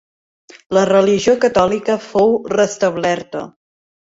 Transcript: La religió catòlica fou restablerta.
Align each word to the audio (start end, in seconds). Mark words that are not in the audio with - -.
La 0.77 0.85
religió 0.91 1.35
catòlica 1.45 1.99
fou 2.09 2.35
restablerta. 2.57 3.45